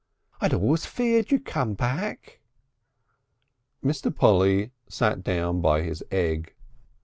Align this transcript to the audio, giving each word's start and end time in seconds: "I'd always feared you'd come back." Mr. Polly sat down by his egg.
"I'd 0.39 0.51
always 0.55 0.83
feared 0.87 1.29
you'd 1.31 1.45
come 1.45 1.75
back." 1.75 2.39
Mr. 3.85 4.09
Polly 4.11 4.71
sat 4.87 5.23
down 5.23 5.61
by 5.61 5.83
his 5.83 6.03
egg. 6.09 6.55